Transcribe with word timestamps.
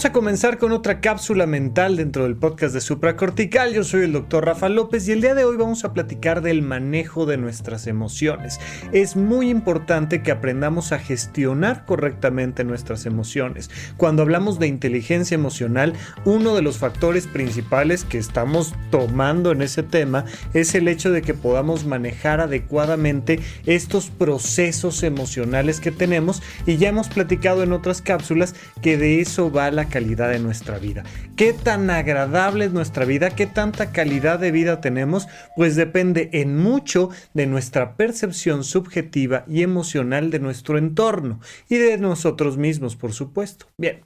Vamos 0.00 0.12
a 0.12 0.18
comenzar 0.18 0.56
con 0.56 0.72
otra 0.72 1.02
cápsula 1.02 1.44
mental 1.44 1.98
dentro 1.98 2.24
del 2.24 2.34
podcast 2.34 2.72
de 2.72 2.80
Supracortical. 2.80 3.74
Yo 3.74 3.84
soy 3.84 4.04
el 4.04 4.14
doctor 4.14 4.46
Rafa 4.46 4.70
López 4.70 5.06
y 5.06 5.12
el 5.12 5.20
día 5.20 5.34
de 5.34 5.44
hoy 5.44 5.58
vamos 5.58 5.84
a 5.84 5.92
platicar 5.92 6.40
del 6.40 6.62
manejo 6.62 7.26
de 7.26 7.36
nuestras 7.36 7.86
emociones. 7.86 8.60
Es 8.92 9.14
muy 9.14 9.50
importante 9.50 10.22
que 10.22 10.30
aprendamos 10.30 10.92
a 10.92 10.98
gestionar 11.00 11.84
correctamente 11.84 12.64
nuestras 12.64 13.04
emociones. 13.04 13.68
Cuando 13.98 14.22
hablamos 14.22 14.58
de 14.58 14.68
inteligencia 14.68 15.34
emocional, 15.34 15.92
uno 16.24 16.54
de 16.54 16.62
los 16.62 16.78
factores 16.78 17.26
principales 17.26 18.04
que 18.04 18.16
estamos 18.16 18.74
tomando 18.90 19.52
en 19.52 19.60
ese 19.60 19.82
tema 19.82 20.24
es 20.54 20.74
el 20.74 20.88
hecho 20.88 21.12
de 21.12 21.20
que 21.20 21.34
podamos 21.34 21.84
manejar 21.84 22.40
adecuadamente 22.40 23.38
estos 23.66 24.08
procesos 24.08 25.02
emocionales 25.02 25.78
que 25.78 25.90
tenemos 25.90 26.42
y 26.64 26.78
ya 26.78 26.88
hemos 26.88 27.10
platicado 27.10 27.62
en 27.62 27.74
otras 27.74 28.00
cápsulas 28.00 28.54
que 28.80 28.96
de 28.96 29.20
eso 29.20 29.52
va 29.52 29.70
la 29.70 29.89
calidad 29.90 30.30
de 30.30 30.38
nuestra 30.38 30.78
vida. 30.78 31.02
¿Qué 31.36 31.52
tan 31.52 31.90
agradable 31.90 32.64
es 32.64 32.72
nuestra 32.72 33.04
vida? 33.04 33.28
¿Qué 33.28 33.46
tanta 33.46 33.92
calidad 33.92 34.38
de 34.38 34.50
vida 34.50 34.80
tenemos? 34.80 35.28
Pues 35.56 35.76
depende 35.76 36.30
en 36.32 36.56
mucho 36.56 37.10
de 37.34 37.46
nuestra 37.46 37.96
percepción 37.96 38.64
subjetiva 38.64 39.44
y 39.46 39.62
emocional 39.62 40.30
de 40.30 40.38
nuestro 40.38 40.78
entorno 40.78 41.40
y 41.68 41.76
de 41.76 41.98
nosotros 41.98 42.56
mismos, 42.56 42.96
por 42.96 43.12
supuesto. 43.12 43.66
Bien, 43.76 44.00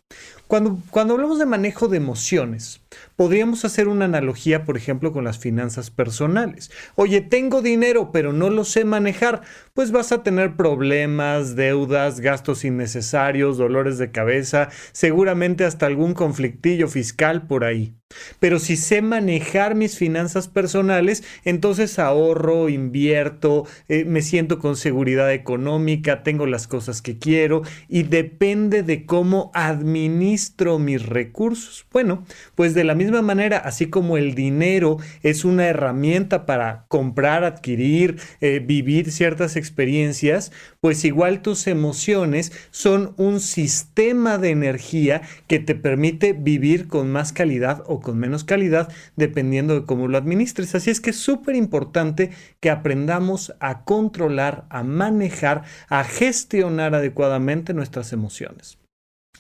cuando, 0.91 1.15
hablamos 1.15 1.41
de 1.41 1.47
manejo 1.47 1.89
de 1.89 1.97
emociones, 1.97 2.81
podríamos 3.17 3.65
hacer 3.65 3.89
una 3.89 4.05
analogía, 4.05 4.65
por 4.65 4.77
ejemplo, 4.77 5.13
con 5.13 5.25
las 5.25 5.39
finanzas 5.39 5.91
personales. 5.91 6.71
Oye, 6.95 7.21
tengo 7.21 7.61
dinero, 7.61 8.11
pero 8.13 8.33
no 8.33 8.51
lo 8.51 8.65
sé 8.65 8.85
manejar, 8.85 9.43
pues 9.73 9.91
vas 9.91 10.13
a 10.13 10.23
tener 10.23 10.55
problemas, 10.55 11.57
deudas, 11.57 12.21
gastos 12.21 12.65
innecesarios, 12.65 13.59
dolores 13.59 13.99
de 13.99 14.13
cabeza, 14.13 14.69
seguramente 14.93 15.65
hasta 15.65 15.87
algún 15.87 16.15
conflictillo 16.15 16.87
fiscal 16.87 17.49
por 17.49 17.65
ahí. 17.65 17.95
Pero 18.41 18.59
si 18.59 18.77
sé 18.77 19.03
manejar 19.03 19.75
mis 19.75 19.97
finanzas 19.97 20.49
personales, 20.49 21.23
entonces 21.45 21.99
ahorro, 21.99 22.69
invierto, 22.69 23.67
eh, 23.89 24.05
me 24.05 24.23
siento 24.23 24.59
con 24.59 24.77
seguridad 24.77 25.33
económica, 25.33 26.23
tengo 26.23 26.47
las 26.47 26.67
cosas 26.67 27.03
que 27.03 27.19
quiero 27.19 27.63
y 27.89 28.05
depende 28.05 28.83
de 28.83 29.07
cómo 29.07 29.51
administro 29.55 30.79
mis 30.79 31.05
recursos. 31.05 31.87
Bueno, 31.93 32.25
pues 32.55 32.75
de 32.75 32.85
la 32.85 32.95
misma 32.95 33.23
manera, 33.23 33.59
así 33.59 33.87
como 33.87 34.17
el 34.17 34.35
dinero 34.35 34.99
es 35.23 35.45
una 35.45 35.67
herramienta 35.67 36.47
para 36.47 36.87
comprar, 36.89 37.45
adquirir, 37.45 38.17
eh, 38.41 38.63
vivir 38.65 39.11
ciertas 39.11 39.57
experiencias, 39.57 40.53
pues 40.81 41.05
igual 41.05 41.43
tus 41.43 41.67
emociones 41.67 42.53
son 42.71 43.15
un 43.17 43.41
sistema 43.41 44.39
de 44.39 44.51
energía 44.51 45.23
que 45.47 45.59
te 45.59 45.75
permite 45.75 46.33
vivir 46.33 46.89
con 46.89 47.11
más 47.11 47.33
calidad 47.33 47.83
o 47.87 48.01
con 48.05 48.19
menos 48.19 48.45
calidad 48.45 48.93
dependiendo 49.17 49.75
de 49.75 49.87
cómo 49.87 50.07
lo 50.07 50.17
administres. 50.17 50.77
Así 50.77 50.91
es 50.91 51.01
que 51.01 51.11
es 51.11 51.17
súper 51.17 51.57
importante 51.57 52.31
que 52.61 52.71
aprendamos 52.71 53.53
a 53.59 53.85
controlar, 53.85 54.67
a 54.69 54.85
manejar, 54.85 55.65
a 55.89 56.05
gestionar 56.05 56.95
adecuadamente 56.95 57.75
nuestras 57.75 58.13
emociones. 58.13 58.79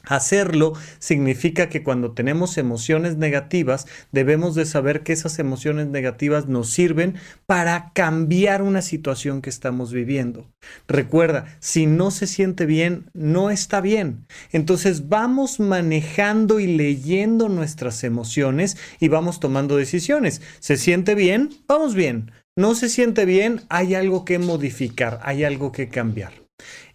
Hacerlo 0.06 0.74
significa 0.98 1.68
que 1.68 1.82
cuando 1.82 2.12
tenemos 2.12 2.58
emociones 2.58 3.16
negativas 3.16 3.86
debemos 4.12 4.54
de 4.54 4.66
saber 4.66 5.02
que 5.02 5.12
esas 5.12 5.38
emociones 5.38 5.86
negativas 5.88 6.46
nos 6.46 6.70
sirven 6.70 7.14
para 7.46 7.92
cambiar 7.94 8.62
una 8.62 8.82
situación 8.82 9.42
que 9.42 9.50
estamos 9.50 9.92
viviendo. 9.92 10.50
Recuerda, 10.88 11.46
si 11.60 11.86
no 11.86 12.10
se 12.10 12.26
siente 12.26 12.66
bien, 12.66 13.10
no 13.14 13.50
está 13.50 13.80
bien. 13.80 14.26
Entonces 14.52 15.08
vamos 15.08 15.60
manejando 15.60 16.60
y 16.60 16.66
leyendo 16.66 17.48
nuestras 17.48 18.04
emociones 18.04 18.76
y 19.00 19.08
vamos 19.08 19.40
tomando 19.40 19.76
decisiones. 19.76 20.42
¿Se 20.60 20.76
siente 20.76 21.14
bien? 21.14 21.50
Vamos 21.66 21.94
bien. 21.94 22.30
¿No 22.56 22.74
se 22.74 22.88
siente 22.88 23.24
bien? 23.24 23.62
Hay 23.68 23.94
algo 23.94 24.24
que 24.24 24.38
modificar, 24.38 25.18
hay 25.24 25.44
algo 25.44 25.72
que 25.72 25.88
cambiar. 25.88 26.43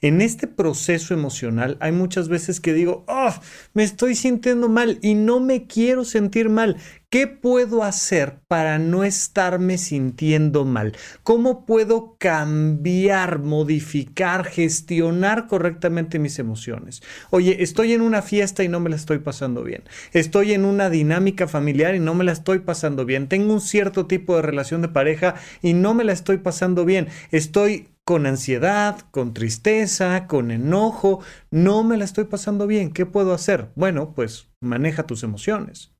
En 0.01 0.21
este 0.21 0.47
proceso 0.47 1.13
emocional 1.13 1.77
hay 1.81 1.91
muchas 1.91 2.29
veces 2.29 2.61
que 2.61 2.73
digo, 2.73 3.03
oh, 3.07 3.33
me 3.73 3.83
estoy 3.83 4.15
sintiendo 4.15 4.69
mal 4.69 4.97
y 5.01 5.13
no 5.13 5.41
me 5.41 5.67
quiero 5.67 6.05
sentir 6.05 6.47
mal. 6.47 6.77
¿Qué 7.09 7.27
puedo 7.27 7.83
hacer 7.83 8.39
para 8.47 8.77
no 8.77 9.03
estarme 9.03 9.77
sintiendo 9.77 10.63
mal? 10.63 10.95
¿Cómo 11.23 11.65
puedo 11.65 12.15
cambiar, 12.19 13.39
modificar, 13.39 14.45
gestionar 14.45 15.47
correctamente 15.47 16.19
mis 16.19 16.39
emociones? 16.39 17.01
Oye, 17.31 17.63
estoy 17.63 17.93
en 17.93 18.01
una 18.01 18.21
fiesta 18.21 18.63
y 18.63 18.69
no 18.69 18.79
me 18.79 18.91
la 18.91 18.95
estoy 18.95 19.19
pasando 19.19 19.63
bien. 19.63 19.83
Estoy 20.13 20.53
en 20.53 20.63
una 20.63 20.89
dinámica 20.89 21.47
familiar 21.47 21.95
y 21.95 21.99
no 21.99 22.13
me 22.13 22.23
la 22.23 22.31
estoy 22.31 22.59
pasando 22.59 23.05
bien. 23.05 23.27
Tengo 23.27 23.53
un 23.53 23.61
cierto 23.61 24.05
tipo 24.05 24.35
de 24.35 24.43
relación 24.43 24.81
de 24.81 24.89
pareja 24.89 25.35
y 25.61 25.73
no 25.73 25.95
me 25.95 26.03
la 26.03 26.13
estoy 26.13 26.37
pasando 26.37 26.85
bien. 26.85 27.07
Estoy 27.31 27.89
con 28.09 28.25
ansiedad, 28.25 29.01
con 29.11 29.35
tristeza, 29.35 30.25
con 30.25 30.49
enojo, 30.49 31.19
no 31.51 31.83
me 31.83 31.95
la 31.95 32.05
estoy 32.05 32.23
pasando 32.23 32.65
bien, 32.65 32.91
¿qué 32.91 33.05
puedo 33.05 33.35
hacer? 33.35 33.69
Bueno, 33.75 34.15
pues 34.15 34.47
maneja 34.61 35.05
tus 35.05 35.21
emociones. 35.21 35.93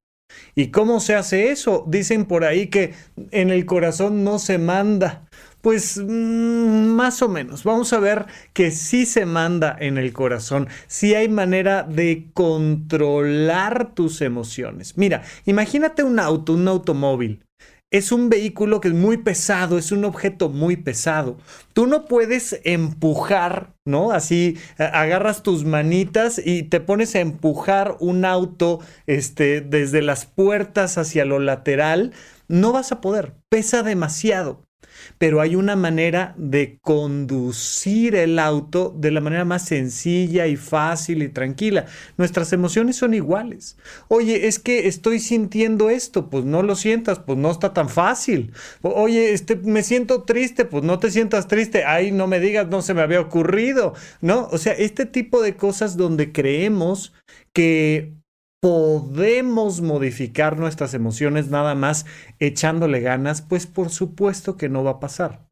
¿Y 0.56 0.72
cómo 0.72 1.02
se 1.02 1.14
hace 1.14 1.52
eso? 1.52 1.86
Dicen 1.88 2.26
por 2.26 2.46
ahí 2.46 2.66
que 2.66 2.96
en 3.30 3.52
el 3.52 3.68
corazón 3.68 4.24
no 4.24 4.40
se 4.40 4.58
manda. 4.58 5.28
Pues 5.62 6.00
mm, 6.04 6.88
más 6.88 7.22
o 7.22 7.30
menos. 7.30 7.64
Vamos 7.64 7.94
a 7.94 8.00
ver 8.00 8.26
que 8.54 8.72
sí 8.72 9.06
se 9.06 9.28
manda 9.28 9.78
en 9.80 10.00
el 10.00 10.12
corazón. 10.12 10.68
Sí 10.88 11.14
hay 11.14 11.30
manera 11.30 11.84
de 11.84 12.32
controlar 12.34 13.94
tus 13.94 14.22
emociones. 14.22 14.98
Mira, 14.98 15.22
imagínate 15.46 16.02
un 16.02 16.18
auto, 16.18 16.54
un 16.54 16.68
automóvil 16.70 17.44
es 17.92 18.12
un 18.12 18.30
vehículo 18.30 18.82
que 18.82 18.90
es 18.90 18.94
muy 18.94 19.18
pesado, 19.18 19.78
es 19.78 19.92
un 19.92 20.06
objeto 20.06 20.50
muy 20.50 20.78
pesado. 20.78 21.38
Tú 21.74 21.88
no 21.88 22.06
puedes 22.06 22.60
empujar, 22.64 23.74
¿no? 23.86 24.12
Así 24.12 24.58
agarras 24.78 25.44
tus 25.44 25.66
manitas 25.66 26.40
y 26.44 26.64
te 26.64 26.82
pones 26.82 27.16
a 27.16 27.20
empujar 27.20 27.98
un 28.00 28.26
auto 28.26 28.80
este, 29.08 29.62
desde 29.62 30.02
las 30.02 30.26
puertas 30.26 30.98
hacia 30.98 31.26
lo 31.26 31.40
lateral. 31.40 32.14
No 32.48 32.72
vas 32.72 32.92
a 32.92 33.02
poder, 33.02 33.34
pesa 33.50 33.84
demasiado 33.84 34.69
pero 35.18 35.42
hay 35.42 35.56
una 35.56 35.76
manera 35.76 36.34
de 36.38 36.80
conducir 36.82 38.16
el 38.16 38.40
auto 38.40 38.94
de 38.98 39.12
la 39.12 39.22
manera 39.22 39.46
más 39.46 39.66
sencilla 39.66 40.48
y 40.48 40.56
fácil 40.56 41.24
y 41.24 41.30
tranquila. 41.30 41.86
Nuestras 42.18 42.54
emociones 42.54 42.98
son 42.98 43.14
iguales. 43.14 43.78
Oye, 44.08 44.48
es 44.48 44.60
que 44.60 44.88
estoy 44.88 45.20
sintiendo 45.20 45.90
esto, 45.90 46.30
pues 46.30 46.46
no 46.46 46.64
lo 46.64 46.76
sientas, 46.76 47.20
pues 47.20 47.38
no 47.38 47.52
está 47.52 47.74
tan 47.74 47.90
fácil. 47.90 48.54
Oye, 48.82 49.34
este, 49.34 49.56
me 49.56 49.84
siento 49.84 50.24
triste, 50.24 50.66
pues 50.66 50.84
no 50.84 51.00
te 51.00 51.12
sientas 51.12 51.48
triste. 51.48 51.84
Ay, 51.86 52.12
no 52.12 52.28
me 52.28 52.40
digas, 52.40 52.68
no 52.70 52.82
se 52.82 52.94
me 52.94 53.02
había 53.02 53.22
ocurrido, 53.22 53.94
¿no? 54.22 54.48
O 54.52 54.58
sea, 54.58 54.74
este 54.74 55.06
tipo 55.06 55.42
de 55.42 55.56
cosas 55.56 55.98
donde 55.98 56.32
creemos 56.32 57.14
que 57.54 58.19
podemos 58.62 59.82
modificar 59.82 60.58
nuestras 60.58 60.94
emociones 60.94 61.50
nada 61.50 61.76
más 61.76 62.06
echándole 62.40 63.00
ganas, 63.00 63.42
pues 63.42 63.68
por 63.68 63.90
supuesto 63.90 64.58
que 64.58 64.70
no 64.70 64.84
va 64.84 64.92
a 64.92 65.00
pasar. 65.00 65.48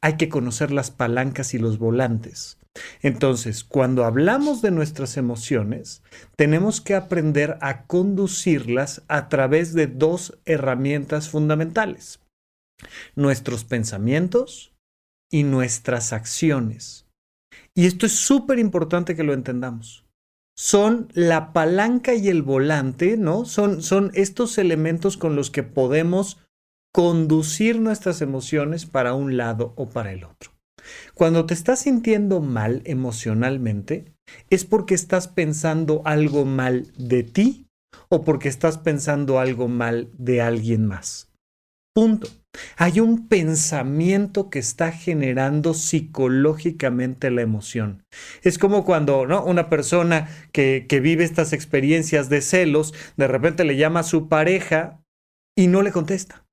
Hay 0.00 0.16
que 0.16 0.28
conocer 0.28 0.70
las 0.70 0.90
palancas 0.90 1.54
y 1.54 1.58
los 1.58 1.78
volantes. 1.78 2.58
Entonces, 3.00 3.64
cuando 3.64 4.04
hablamos 4.04 4.60
de 4.60 4.70
nuestras 4.70 5.16
emociones, 5.16 6.02
tenemos 6.36 6.80
que 6.80 6.94
aprender 6.94 7.56
a 7.62 7.84
conducirlas 7.86 9.02
a 9.08 9.28
través 9.28 9.72
de 9.72 9.86
dos 9.86 10.38
herramientas 10.44 11.30
fundamentales. 11.30 12.20
Nuestros 13.14 13.64
pensamientos 13.64 14.74
y 15.30 15.44
nuestras 15.44 16.12
acciones. 16.12 17.06
Y 17.74 17.86
esto 17.86 18.04
es 18.04 18.12
súper 18.12 18.58
importante 18.58 19.16
que 19.16 19.24
lo 19.24 19.32
entendamos 19.32 20.05
son 20.56 21.08
la 21.12 21.52
palanca 21.52 22.14
y 22.14 22.28
el 22.28 22.42
volante, 22.42 23.16
¿no? 23.16 23.44
Son, 23.44 23.82
son 23.82 24.10
estos 24.14 24.58
elementos 24.58 25.16
con 25.16 25.36
los 25.36 25.50
que 25.50 25.62
podemos 25.62 26.38
conducir 26.92 27.78
nuestras 27.78 28.22
emociones 28.22 28.86
para 28.86 29.12
un 29.12 29.36
lado 29.36 29.74
o 29.76 29.88
para 29.90 30.12
el 30.12 30.24
otro. 30.24 30.52
Cuando 31.14 31.44
te 31.44 31.52
estás 31.52 31.80
sintiendo 31.80 32.40
mal 32.40 32.80
emocionalmente, 32.84 34.14
es 34.50 34.64
porque 34.64 34.94
estás 34.94 35.28
pensando 35.28 36.00
algo 36.04 36.44
mal 36.44 36.86
de 36.96 37.22
ti 37.22 37.66
o 38.08 38.24
porque 38.24 38.48
estás 38.48 38.78
pensando 38.78 39.38
algo 39.38 39.68
mal 39.68 40.08
de 40.16 40.40
alguien 40.40 40.86
más. 40.86 41.30
Punto. 41.94 42.28
Hay 42.76 43.00
un 43.00 43.28
pensamiento 43.28 44.50
que 44.50 44.58
está 44.58 44.92
generando 44.92 45.74
psicológicamente 45.74 47.30
la 47.30 47.42
emoción. 47.42 48.04
Es 48.42 48.58
como 48.58 48.84
cuando 48.84 49.26
¿no? 49.26 49.44
una 49.44 49.68
persona 49.68 50.28
que, 50.52 50.86
que 50.88 51.00
vive 51.00 51.24
estas 51.24 51.52
experiencias 51.52 52.28
de 52.28 52.40
celos, 52.40 52.94
de 53.16 53.28
repente 53.28 53.64
le 53.64 53.76
llama 53.76 54.00
a 54.00 54.04
su 54.04 54.28
pareja 54.28 55.00
y 55.56 55.68
no 55.68 55.82
le 55.82 55.92
contesta. 55.92 56.46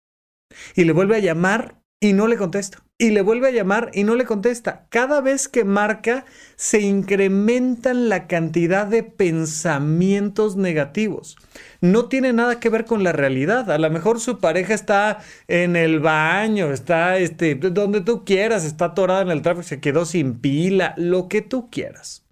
Y 0.75 0.85
le 0.85 0.93
vuelve 0.93 1.15
a 1.15 1.19
llamar 1.19 1.81
y 1.99 2.13
no 2.13 2.27
le 2.27 2.37
contesta. 2.37 2.82
Y 2.99 3.09
le 3.09 3.21
vuelve 3.21 3.47
a 3.47 3.51
llamar 3.51 3.89
y 3.93 4.03
no 4.03 4.15
le 4.15 4.25
contesta. 4.25 4.85
Cada 4.89 5.19
vez 5.19 5.47
que 5.47 5.63
marca, 5.63 6.25
se 6.55 6.81
incrementan 6.81 8.07
la 8.07 8.27
cantidad 8.27 8.85
de 8.85 9.03
pensamientos 9.03 10.55
negativos. 10.55 11.35
No 11.81 12.07
tiene 12.07 12.33
nada 12.33 12.59
que 12.59 12.69
ver 12.69 12.85
con 12.85 13.03
la 13.03 13.11
realidad. 13.11 13.71
A 13.71 13.79
lo 13.79 13.89
mejor 13.89 14.19
su 14.19 14.39
pareja 14.39 14.73
está 14.73 15.19
en 15.47 15.75
el 15.75 15.99
baño, 15.99 16.71
está 16.71 17.17
este, 17.17 17.55
donde 17.55 18.01
tú 18.01 18.25
quieras, 18.25 18.63
está 18.63 18.85
atorada 18.85 19.23
en 19.23 19.31
el 19.31 19.41
tráfico, 19.41 19.63
se 19.63 19.81
quedó 19.81 20.05
sin 20.05 20.39
pila, 20.39 20.93
lo 20.95 21.27
que 21.27 21.41
tú 21.41 21.69
quieras 21.71 22.22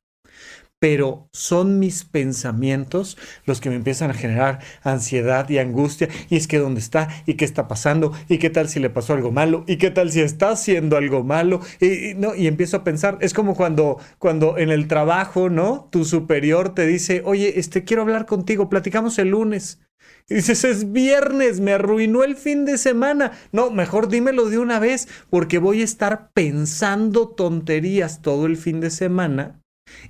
pero 0.81 1.29
son 1.31 1.77
mis 1.77 2.05
pensamientos 2.05 3.15
los 3.45 3.61
que 3.61 3.69
me 3.69 3.75
empiezan 3.75 4.09
a 4.09 4.15
generar 4.15 4.61
ansiedad 4.81 5.47
y 5.47 5.59
angustia. 5.59 6.09
Y 6.27 6.37
es 6.37 6.47
que 6.47 6.57
dónde 6.57 6.79
está, 6.79 7.07
y 7.27 7.35
qué 7.35 7.45
está 7.45 7.67
pasando, 7.67 8.13
y 8.27 8.39
qué 8.39 8.49
tal 8.49 8.67
si 8.67 8.79
le 8.79 8.89
pasó 8.89 9.13
algo 9.13 9.31
malo, 9.31 9.63
y 9.67 9.77
qué 9.77 9.91
tal 9.91 10.11
si 10.11 10.21
está 10.21 10.49
haciendo 10.49 10.97
algo 10.97 11.23
malo. 11.23 11.61
Y, 11.79 12.15
no, 12.15 12.33
y 12.33 12.47
empiezo 12.47 12.77
a 12.77 12.83
pensar, 12.83 13.19
es 13.21 13.35
como 13.35 13.53
cuando, 13.53 13.99
cuando 14.17 14.57
en 14.57 14.71
el 14.71 14.87
trabajo, 14.87 15.51
¿no? 15.51 15.87
Tu 15.91 16.03
superior 16.03 16.73
te 16.73 16.87
dice, 16.87 17.21
oye, 17.25 17.59
este, 17.59 17.83
quiero 17.83 18.01
hablar 18.01 18.25
contigo, 18.25 18.67
platicamos 18.67 19.19
el 19.19 19.27
lunes. 19.29 19.81
Y 20.29 20.33
dices, 20.33 20.63
es 20.63 20.91
viernes, 20.91 21.59
me 21.59 21.73
arruinó 21.73 22.23
el 22.23 22.35
fin 22.35 22.65
de 22.65 22.79
semana. 22.79 23.33
No, 23.51 23.69
mejor 23.69 24.07
dímelo 24.07 24.49
de 24.49 24.57
una 24.57 24.79
vez, 24.79 25.07
porque 25.29 25.59
voy 25.59 25.81
a 25.81 25.85
estar 25.85 26.31
pensando 26.33 27.29
tonterías 27.29 28.23
todo 28.23 28.47
el 28.47 28.57
fin 28.57 28.79
de 28.79 28.89
semana 28.89 29.60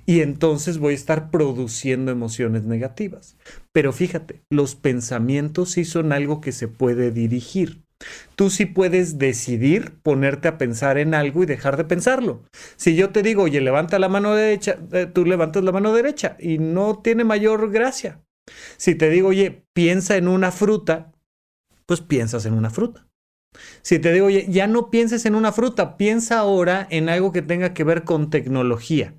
y 0.06 0.20
entonces 0.20 0.78
voy 0.78 0.92
a 0.92 0.96
estar 0.96 1.30
produciendo 1.30 2.10
emociones 2.10 2.64
negativas. 2.64 3.36
Pero 3.72 3.92
fíjate, 3.92 4.42
los 4.50 4.74
pensamientos 4.74 5.70
sí 5.72 5.84
son 5.84 6.12
algo 6.12 6.40
que 6.40 6.52
se 6.52 6.68
puede 6.68 7.10
dirigir. 7.10 7.82
Tú 8.34 8.50
sí 8.50 8.66
puedes 8.66 9.18
decidir 9.18 9.94
ponerte 10.02 10.48
a 10.48 10.58
pensar 10.58 10.98
en 10.98 11.14
algo 11.14 11.42
y 11.42 11.46
dejar 11.46 11.76
de 11.76 11.84
pensarlo. 11.84 12.42
Si 12.76 12.96
yo 12.96 13.10
te 13.10 13.22
digo, 13.22 13.44
oye, 13.44 13.60
levanta 13.60 13.98
la 13.98 14.08
mano 14.08 14.34
derecha, 14.34 14.78
eh, 14.92 15.06
tú 15.06 15.24
levantas 15.24 15.62
la 15.62 15.72
mano 15.72 15.92
derecha 15.92 16.36
y 16.40 16.58
no 16.58 16.98
tiene 16.98 17.24
mayor 17.24 17.70
gracia. 17.70 18.20
Si 18.76 18.94
te 18.94 19.08
digo, 19.10 19.28
oye, 19.28 19.64
piensa 19.72 20.16
en 20.16 20.26
una 20.28 20.50
fruta, 20.50 21.12
pues 21.86 22.00
piensas 22.00 22.44
en 22.46 22.54
una 22.54 22.70
fruta. 22.70 23.06
Si 23.82 23.98
te 23.98 24.12
digo, 24.12 24.26
oye, 24.26 24.46
ya 24.48 24.66
no 24.66 24.90
pienses 24.90 25.26
en 25.26 25.34
una 25.34 25.52
fruta, 25.52 25.96
piensa 25.96 26.38
ahora 26.38 26.86
en 26.90 27.08
algo 27.08 27.32
que 27.32 27.42
tenga 27.42 27.74
que 27.74 27.84
ver 27.84 28.04
con 28.04 28.30
tecnología. 28.30 29.14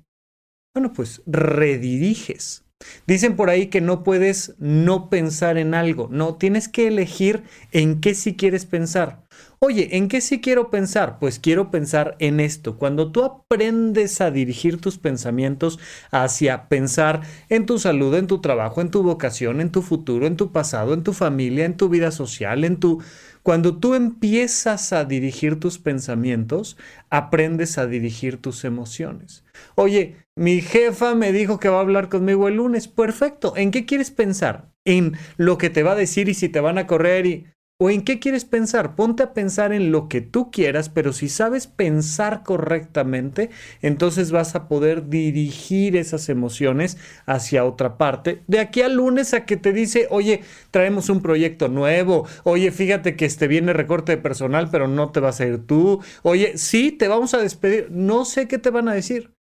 Bueno, 0.74 0.92
pues 0.92 1.22
rediriges. 1.24 2.64
Dicen 3.06 3.36
por 3.36 3.48
ahí 3.48 3.68
que 3.68 3.80
no 3.80 4.02
puedes 4.02 4.56
no 4.58 5.08
pensar 5.08 5.56
en 5.56 5.72
algo, 5.72 6.08
no, 6.10 6.34
tienes 6.34 6.68
que 6.68 6.88
elegir 6.88 7.44
en 7.70 8.00
qué 8.00 8.12
sí 8.16 8.34
quieres 8.34 8.66
pensar. 8.66 9.24
Oye, 9.66 9.96
¿en 9.96 10.08
qué 10.08 10.20
sí 10.20 10.42
quiero 10.42 10.68
pensar? 10.68 11.18
Pues 11.18 11.38
quiero 11.38 11.70
pensar 11.70 12.16
en 12.18 12.38
esto. 12.38 12.76
Cuando 12.76 13.12
tú 13.12 13.24
aprendes 13.24 14.20
a 14.20 14.30
dirigir 14.30 14.78
tus 14.78 14.98
pensamientos 14.98 15.78
hacia 16.10 16.68
pensar 16.68 17.22
en 17.48 17.64
tu 17.64 17.78
salud, 17.78 18.14
en 18.14 18.26
tu 18.26 18.42
trabajo, 18.42 18.82
en 18.82 18.90
tu 18.90 19.02
vocación, 19.02 19.62
en 19.62 19.72
tu 19.72 19.80
futuro, 19.80 20.26
en 20.26 20.36
tu 20.36 20.52
pasado, 20.52 20.92
en 20.92 21.02
tu 21.02 21.14
familia, 21.14 21.64
en 21.64 21.78
tu 21.78 21.88
vida 21.88 22.10
social, 22.10 22.62
en 22.62 22.76
tu 22.76 23.02
cuando 23.42 23.78
tú 23.78 23.94
empiezas 23.94 24.92
a 24.92 25.06
dirigir 25.06 25.58
tus 25.60 25.78
pensamientos, 25.78 26.76
aprendes 27.08 27.78
a 27.78 27.86
dirigir 27.86 28.42
tus 28.42 28.64
emociones. 28.64 29.44
Oye, 29.76 30.16
mi 30.36 30.60
jefa 30.60 31.14
me 31.14 31.32
dijo 31.32 31.58
que 31.58 31.70
va 31.70 31.78
a 31.78 31.80
hablar 31.80 32.10
conmigo 32.10 32.48
el 32.48 32.56
lunes. 32.56 32.88
Perfecto. 32.88 33.54
¿En 33.56 33.70
qué 33.70 33.86
quieres 33.86 34.10
pensar? 34.10 34.72
En 34.84 35.16
lo 35.38 35.56
que 35.56 35.70
te 35.70 35.82
va 35.82 35.92
a 35.92 35.96
decir 35.96 36.28
y 36.28 36.34
si 36.34 36.50
te 36.50 36.60
van 36.60 36.76
a 36.76 36.86
correr 36.86 37.24
y 37.26 37.46
¿O 37.76 37.90
en 37.90 38.02
qué 38.02 38.20
quieres 38.20 38.44
pensar? 38.44 38.94
Ponte 38.94 39.24
a 39.24 39.34
pensar 39.34 39.72
en 39.72 39.90
lo 39.90 40.08
que 40.08 40.20
tú 40.20 40.52
quieras, 40.52 40.88
pero 40.88 41.12
si 41.12 41.28
sabes 41.28 41.66
pensar 41.66 42.44
correctamente, 42.44 43.50
entonces 43.82 44.30
vas 44.30 44.54
a 44.54 44.68
poder 44.68 45.08
dirigir 45.08 45.96
esas 45.96 46.28
emociones 46.28 46.98
hacia 47.26 47.64
otra 47.64 47.98
parte. 47.98 48.44
De 48.46 48.60
aquí 48.60 48.82
al 48.82 48.94
lunes 48.94 49.34
a 49.34 49.44
que 49.44 49.56
te 49.56 49.72
dice, 49.72 50.06
oye, 50.10 50.42
traemos 50.70 51.08
un 51.08 51.20
proyecto 51.20 51.66
nuevo, 51.66 52.28
oye, 52.44 52.70
fíjate 52.70 53.16
que 53.16 53.24
este 53.24 53.48
viene 53.48 53.72
recorte 53.72 54.12
de 54.12 54.22
personal, 54.22 54.68
pero 54.70 54.86
no 54.86 55.10
te 55.10 55.18
vas 55.18 55.40
a 55.40 55.46
ir 55.46 55.66
tú, 55.66 56.00
oye, 56.22 56.56
sí, 56.56 56.92
te 56.92 57.08
vamos 57.08 57.34
a 57.34 57.38
despedir, 57.38 57.88
no 57.90 58.24
sé 58.24 58.46
qué 58.46 58.58
te 58.58 58.70
van 58.70 58.88
a 58.88 58.94
decir 58.94 59.33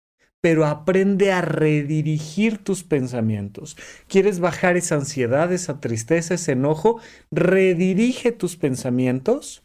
pero 0.44 0.66
aprende 0.66 1.31
a 1.31 1.40
redirigir 1.40 2.57
tus 2.57 2.84
pensamientos. 2.84 3.78
¿Quieres 4.10 4.42
bajar 4.42 4.75
esa 4.75 4.95
ansiedad, 4.95 5.54
esa 5.54 5.80
tristeza, 5.80 6.34
ese 6.34 6.51
enojo? 6.51 7.00
Redirige 7.31 8.34
tus 8.34 8.57
pensamientos 8.57 9.63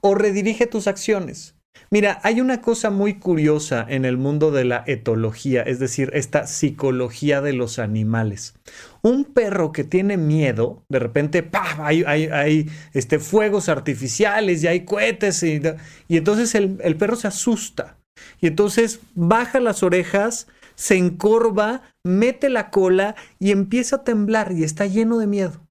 o 0.00 0.14
redirige 0.14 0.66
tus 0.66 0.86
acciones. 0.86 1.54
Mira, 1.90 2.18
hay 2.22 2.40
una 2.40 2.62
cosa 2.62 2.88
muy 2.88 3.18
curiosa 3.18 3.84
en 3.86 4.06
el 4.06 4.16
mundo 4.16 4.52
de 4.52 4.64
la 4.64 4.84
etología, 4.86 5.60
es 5.60 5.80
decir, 5.80 6.10
esta 6.14 6.46
psicología 6.46 7.42
de 7.42 7.52
los 7.52 7.78
animales. 7.78 8.54
Un 9.02 9.24
perro 9.24 9.72
que 9.72 9.84
tiene 9.84 10.16
miedo, 10.16 10.82
de 10.88 10.98
repente, 10.98 11.42
¡pah! 11.42 11.76
Hay, 11.84 12.70
este, 12.94 13.18
fuegos 13.18 13.68
artificiales 13.68 14.64
y 14.64 14.66
hay 14.66 14.86
cohetes 14.86 15.42
y, 15.42 15.60
entonces 16.08 16.54
el 16.54 16.96
perro 16.96 17.16
se 17.16 17.28
asusta 17.28 17.98
y 18.40 18.46
entonces 18.46 19.00
baja 19.14 19.60
las 19.60 19.82
orejas, 19.82 20.48
se 20.74 20.96
encorva, 20.96 21.82
mete 22.04 22.48
la 22.48 22.70
cola 22.70 23.14
y 23.38 23.50
empieza 23.50 23.96
a 23.96 24.04
temblar 24.04 24.52
y 24.52 24.64
está 24.64 24.86
lleno 24.86 25.18
de 25.18 25.26
miedo. 25.26 25.66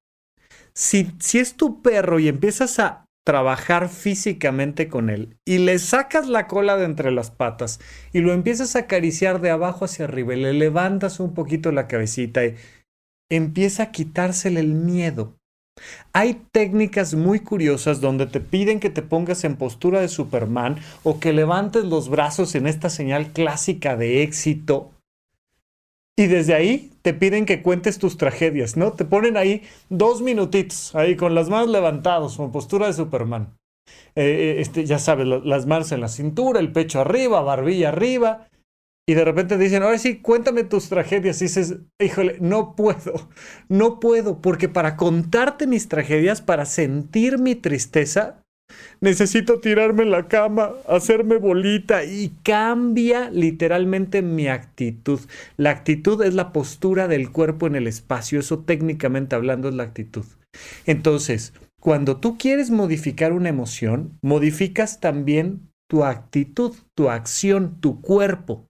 Si, 0.74 1.12
si 1.20 1.40
es 1.40 1.56
tu 1.56 1.82
perro 1.82 2.20
y 2.20 2.28
empiezas 2.28 2.80
a 2.80 3.06
trabajar 3.26 3.90
físicamente 3.90 4.90
con 4.90 5.10
él 5.10 5.38
y 5.46 5.60
le 5.60 5.80
sacas 5.80 6.28
la 6.28 6.48
cola 6.48 6.76
de 6.76 6.86
entre 6.86 7.12
las 7.12 7.32
patas 7.32 7.80
y 8.12 8.20
lo 8.20 8.34
empiezas 8.34 8.76
a 8.76 8.80
acariciar 8.80 9.40
de 9.40 9.50
abajo 9.50 9.86
hacia 9.86 10.06
arriba 10.06 10.36
y 10.36 10.42
le 10.42 10.54
levantas 10.54 11.20
un 11.20 11.34
poquito 11.34 11.72
la 11.72 11.88
cabecita 11.88 12.46
y 12.46 12.56
empieza 13.32 13.84
a 13.84 13.92
quitársele 13.92 14.60
el 14.60 14.74
miedo. 14.74 15.38
Hay 16.14 16.42
técnicas 16.52 17.14
muy 17.14 17.40
curiosas 17.40 18.02
donde 18.02 18.26
te 18.26 18.40
piden 18.40 18.80
que 18.80 18.90
te 18.90 19.02
pongas 19.02 19.44
en 19.44 19.56
postura 19.56 20.02
de 20.02 20.08
Superman 20.08 20.78
o 21.04 21.20
que 21.20 21.34
levantes 21.34 21.86
los 21.86 22.10
brazos 22.10 22.56
en 22.56 22.68
esta 22.68 22.90
señal 22.90 23.28
clásica 23.34 23.96
de 23.96 24.24
éxito. 24.24 24.92
Y 26.16 26.28
desde 26.28 26.54
ahí 26.54 26.92
te 27.02 27.14
piden 27.14 27.46
que 27.46 27.64
cuentes 27.64 27.98
tus 27.98 28.18
tragedias, 28.18 28.78
¿no? 28.78 28.94
Te 28.94 29.04
ponen 29.04 29.36
ahí 29.36 29.64
dos 29.90 30.22
minutitos, 30.22 30.94
ahí 30.96 31.16
con 31.16 31.34
las 31.34 31.50
manos 31.50 31.70
levantadas, 31.70 32.38
en 32.38 32.52
postura 32.52 32.88
de 32.88 32.94
Superman. 32.94 33.58
Eh, 34.16 34.24
eh, 34.24 34.56
este, 34.62 34.86
ya 34.86 35.00
sabes, 35.00 35.26
las 35.26 35.66
manos 35.66 35.92
en 35.92 36.02
la 36.02 36.08
cintura, 36.08 36.60
el 36.60 36.72
pecho 36.72 37.02
arriba, 37.02 37.42
barbilla 37.42 37.90
arriba, 37.90 38.48
y 39.06 39.16
de 39.16 39.26
repente 39.26 39.58
dicen, 39.58 39.84
ahora 39.84 39.98
sí, 39.98 40.20
cuéntame 40.20 40.64
tus 40.64 40.88
tragedias. 40.88 41.42
Y 41.42 41.46
dices, 41.46 41.76
híjole, 42.00 42.38
no 42.40 42.76
puedo, 42.76 43.30
no 43.68 44.00
puedo, 44.00 44.42
porque 44.42 44.70
para 44.70 44.96
contarte 44.96 45.68
mis 45.68 45.90
tragedias, 45.90 46.42
para 46.42 46.66
sentir 46.66 47.38
mi 47.38 47.56
tristeza, 47.56 48.44
necesito 49.02 49.60
tirarme 49.60 50.04
en 50.04 50.12
la 50.12 50.30
cama, 50.30 50.72
hacerme 50.88 51.38
bolita 51.38 52.06
y 52.06 52.32
cambia 52.44 53.30
literalmente 53.30 54.22
mi 54.22 54.48
actitud. 54.48 55.20
La 55.58 55.72
actitud 55.72 56.24
es 56.24 56.34
la 56.34 56.54
postura 56.54 57.10
del 57.10 57.32
cuerpo 57.32 57.68
en 57.68 57.76
el 57.76 57.88
espacio, 57.88 58.40
eso 58.40 58.60
técnicamente 58.60 59.36
hablando 59.36 59.68
es 59.68 59.76
la 59.76 59.84
actitud. 59.84 60.26
Entonces, 60.86 61.54
cuando 61.82 62.18
tú 62.18 62.38
quieres 62.38 62.72
modificar 62.72 63.34
una 63.34 63.50
emoción, 63.50 64.18
modificas 64.22 65.02
también 65.02 65.70
tu 65.90 66.06
actitud, 66.06 66.74
tu 66.96 67.10
acción, 67.10 67.82
tu 67.82 68.00
cuerpo. 68.00 68.66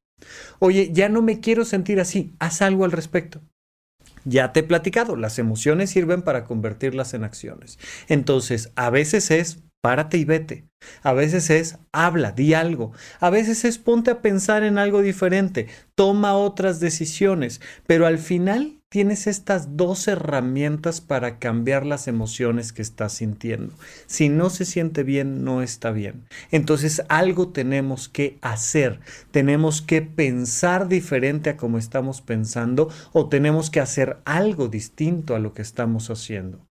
Oye, 0.59 0.89
ya 0.93 1.09
no 1.09 1.21
me 1.21 1.39
quiero 1.39 1.65
sentir 1.65 1.99
así, 1.99 2.33
haz 2.39 2.61
algo 2.61 2.85
al 2.85 2.91
respecto. 2.91 3.41
Ya 4.25 4.53
te 4.53 4.61
he 4.61 4.63
platicado, 4.63 5.15
las 5.15 5.37
emociones 5.39 5.89
sirven 5.89 6.21
para 6.21 6.45
convertirlas 6.45 7.13
en 7.13 7.23
acciones. 7.23 7.77
Entonces, 8.07 8.71
a 8.75 8.89
veces 8.89 9.31
es 9.31 9.59
párate 9.83 10.17
y 10.17 10.23
vete. 10.23 10.65
A 11.01 11.11
veces 11.11 11.49
es 11.49 11.77
habla, 11.91 12.31
di 12.31 12.53
algo. 12.53 12.93
A 13.19 13.29
veces 13.29 13.65
es 13.65 13.77
ponte 13.77 14.11
a 14.11 14.21
pensar 14.21 14.63
en 14.63 14.77
algo 14.77 15.01
diferente, 15.01 15.67
toma 15.93 16.35
otras 16.35 16.79
decisiones. 16.79 17.59
Pero 17.85 18.07
al 18.07 18.17
final 18.17 18.79
tienes 18.93 19.25
estas 19.25 19.75
dos 19.75 20.07
herramientas 20.07 21.01
para 21.01 21.39
cambiar 21.39 21.83
las 21.83 22.07
emociones 22.07 22.73
que 22.73 22.83
estás 22.83 23.13
sintiendo. 23.13 23.73
Si 24.05 24.29
no 24.29 24.51
se 24.51 24.65
siente 24.65 25.01
bien, 25.01 25.43
no 25.43 25.63
está 25.63 25.89
bien. 25.89 26.25
Entonces 26.51 27.01
algo 27.09 27.47
tenemos 27.47 28.07
que 28.07 28.37
hacer. 28.41 28.99
Tenemos 29.31 29.81
que 29.81 30.03
pensar 30.03 30.87
diferente 30.89 31.49
a 31.49 31.57
como 31.57 31.79
estamos 31.79 32.21
pensando 32.21 32.87
o 33.13 33.29
tenemos 33.29 33.71
que 33.71 33.79
hacer 33.79 34.17
algo 34.25 34.67
distinto 34.67 35.35
a 35.35 35.39
lo 35.39 35.55
que 35.55 35.63
estamos 35.63 36.11
haciendo. 36.11 36.63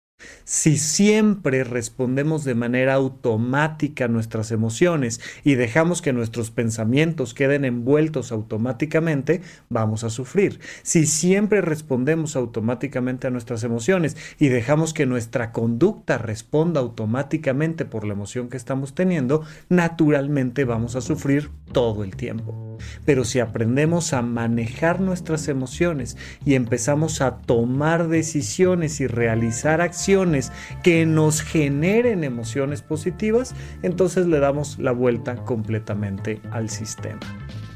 Si 0.45 0.77
siempre 0.77 1.65
respondemos 1.65 2.45
de 2.45 2.55
manera 2.55 2.95
automática 2.95 4.05
a 4.05 4.09
nuestras 4.09 4.51
emociones 4.51 5.21
y 5.45 5.55
dejamos 5.55 6.03
que 6.03 6.13
nuestros 6.13 6.51
pensamientos 6.51 7.35
queden 7.35 7.65
envueltos 7.65 8.33
automáticamente, 8.33 9.43
vamos 9.69 10.05
a 10.05 10.11
sufrir. 10.11 10.61
Si 10.83 11.07
siempre 11.07 11.61
respondemos 11.61 12.37
automáticamente 12.37 13.27
a 13.27 13.31
nuestras 13.31 13.65
emociones 13.65 14.17
y 14.39 14.49
dejamos 14.49 14.95
que 14.95 15.07
nuestra 15.07 15.53
conducta 15.53 16.19
responda 16.19 16.81
automáticamente 16.81 17.85
por 17.85 18.05
la 18.05 18.15
emoción 18.15 18.49
que 18.49 18.57
estamos 18.57 18.95
teniendo, 18.95 19.43
naturalmente 19.69 20.65
vamos 20.65 20.97
a 20.97 21.01
sufrir 21.01 21.51
todo 21.73 22.05
el 22.05 22.17
tiempo. 22.17 22.62
Pero 23.05 23.25
si 23.25 23.41
aprendemos 23.41 24.13
a 24.13 24.23
manejar 24.23 25.01
nuestras 25.01 25.49
emociones 25.49 26.17
y 26.45 26.55
empezamos 26.55 27.21
a 27.21 27.39
tomar 27.39 28.09
decisiones 28.09 29.01
y 29.01 29.07
realizar 29.07 29.81
acciones 29.81 30.53
que 30.83 31.07
nos 31.07 31.43
generen 31.43 32.25
emociones 32.25 32.83
positivas, 32.83 33.55
entonces 33.83 34.27
le 34.27 34.39
damos 34.39 34.79
la 34.79 34.93
vuelta 34.93 35.37
completamente 35.37 36.41
al 36.51 36.71
sistema. 36.71 37.21